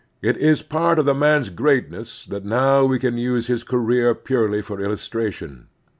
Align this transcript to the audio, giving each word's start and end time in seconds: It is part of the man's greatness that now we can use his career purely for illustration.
It 0.23 0.35
is 0.37 0.63
part 0.63 0.97
of 0.97 1.05
the 1.05 1.13
man's 1.13 1.49
greatness 1.51 2.25
that 2.25 2.43
now 2.43 2.85
we 2.85 2.97
can 2.97 3.19
use 3.19 3.45
his 3.45 3.63
career 3.63 4.15
purely 4.15 4.63
for 4.63 4.81
illustration. 4.81 5.67